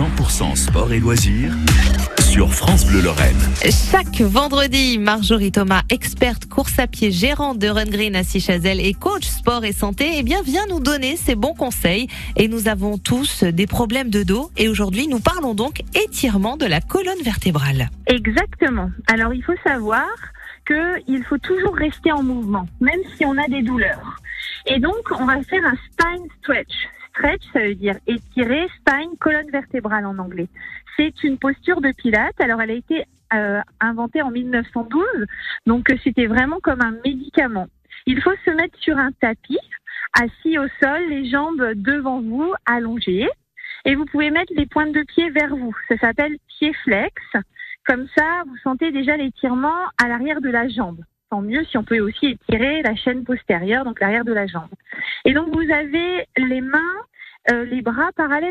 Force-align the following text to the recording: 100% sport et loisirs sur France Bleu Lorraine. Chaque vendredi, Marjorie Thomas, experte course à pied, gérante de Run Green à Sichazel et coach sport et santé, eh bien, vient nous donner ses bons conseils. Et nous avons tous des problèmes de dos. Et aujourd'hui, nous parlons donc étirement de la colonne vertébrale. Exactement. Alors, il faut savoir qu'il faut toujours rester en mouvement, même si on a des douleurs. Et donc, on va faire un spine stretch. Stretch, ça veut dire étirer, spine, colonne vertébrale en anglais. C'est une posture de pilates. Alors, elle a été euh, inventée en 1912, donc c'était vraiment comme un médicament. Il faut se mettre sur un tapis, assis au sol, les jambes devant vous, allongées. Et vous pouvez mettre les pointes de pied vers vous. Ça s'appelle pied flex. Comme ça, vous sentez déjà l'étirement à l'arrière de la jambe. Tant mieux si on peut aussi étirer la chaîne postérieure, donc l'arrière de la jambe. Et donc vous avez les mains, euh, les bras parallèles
100% 0.00 0.56
sport 0.56 0.94
et 0.94 0.98
loisirs 0.98 1.52
sur 2.22 2.54
France 2.54 2.86
Bleu 2.86 3.02
Lorraine. 3.02 3.36
Chaque 3.90 4.22
vendredi, 4.22 4.98
Marjorie 4.98 5.52
Thomas, 5.52 5.82
experte 5.90 6.46
course 6.46 6.78
à 6.78 6.86
pied, 6.86 7.10
gérante 7.10 7.58
de 7.58 7.68
Run 7.68 7.84
Green 7.84 8.16
à 8.16 8.22
Sichazel 8.22 8.80
et 8.80 8.94
coach 8.94 9.26
sport 9.26 9.62
et 9.62 9.72
santé, 9.72 10.12
eh 10.14 10.22
bien, 10.22 10.40
vient 10.40 10.64
nous 10.70 10.80
donner 10.80 11.16
ses 11.16 11.34
bons 11.34 11.52
conseils. 11.52 12.06
Et 12.36 12.48
nous 12.48 12.66
avons 12.66 12.96
tous 12.96 13.44
des 13.44 13.66
problèmes 13.66 14.08
de 14.08 14.22
dos. 14.22 14.50
Et 14.56 14.70
aujourd'hui, 14.70 15.06
nous 15.06 15.20
parlons 15.20 15.52
donc 15.52 15.82
étirement 15.94 16.56
de 16.56 16.64
la 16.64 16.80
colonne 16.80 17.22
vertébrale. 17.22 17.90
Exactement. 18.06 18.90
Alors, 19.06 19.34
il 19.34 19.44
faut 19.44 19.58
savoir 19.66 20.08
qu'il 20.66 21.22
faut 21.28 21.36
toujours 21.36 21.76
rester 21.76 22.10
en 22.10 22.22
mouvement, 22.22 22.66
même 22.80 23.00
si 23.18 23.26
on 23.26 23.36
a 23.36 23.46
des 23.48 23.60
douleurs. 23.60 24.16
Et 24.64 24.80
donc, 24.80 25.10
on 25.10 25.26
va 25.26 25.42
faire 25.42 25.66
un 25.66 25.76
spine 25.92 26.26
stretch. 26.40 26.88
Stretch, 27.10 27.42
ça 27.52 27.60
veut 27.60 27.74
dire 27.74 27.96
étirer, 28.06 28.66
spine, 28.78 29.16
colonne 29.18 29.50
vertébrale 29.50 30.06
en 30.06 30.18
anglais. 30.18 30.48
C'est 30.96 31.22
une 31.22 31.38
posture 31.38 31.80
de 31.80 31.92
pilates. 31.92 32.40
Alors, 32.40 32.60
elle 32.60 32.70
a 32.70 32.74
été 32.74 33.04
euh, 33.32 33.60
inventée 33.80 34.22
en 34.22 34.30
1912, 34.30 35.04
donc 35.66 35.92
c'était 36.02 36.26
vraiment 36.26 36.58
comme 36.60 36.80
un 36.80 36.96
médicament. 37.04 37.68
Il 38.06 38.20
faut 38.22 38.34
se 38.44 38.50
mettre 38.50 38.76
sur 38.78 38.96
un 38.98 39.12
tapis, 39.12 39.58
assis 40.18 40.58
au 40.58 40.66
sol, 40.82 41.08
les 41.08 41.30
jambes 41.30 41.72
devant 41.74 42.20
vous, 42.20 42.52
allongées. 42.66 43.28
Et 43.84 43.94
vous 43.94 44.04
pouvez 44.04 44.30
mettre 44.30 44.52
les 44.56 44.66
pointes 44.66 44.92
de 44.92 45.02
pied 45.02 45.30
vers 45.30 45.54
vous. 45.54 45.74
Ça 45.88 45.96
s'appelle 45.98 46.36
pied 46.58 46.72
flex. 46.84 47.14
Comme 47.86 48.06
ça, 48.16 48.42
vous 48.46 48.56
sentez 48.58 48.90
déjà 48.92 49.16
l'étirement 49.16 49.86
à 50.02 50.08
l'arrière 50.08 50.40
de 50.40 50.50
la 50.50 50.68
jambe. 50.68 51.00
Tant 51.30 51.40
mieux 51.40 51.64
si 51.64 51.78
on 51.78 51.84
peut 51.84 52.00
aussi 52.00 52.26
étirer 52.26 52.82
la 52.82 52.96
chaîne 52.96 53.24
postérieure, 53.24 53.84
donc 53.84 54.00
l'arrière 54.00 54.24
de 54.24 54.32
la 54.32 54.46
jambe. 54.46 54.68
Et 55.30 55.32
donc 55.32 55.54
vous 55.54 55.70
avez 55.70 56.26
les 56.38 56.60
mains, 56.60 56.96
euh, 57.52 57.64
les 57.64 57.82
bras 57.82 58.10
parallèles 58.16 58.48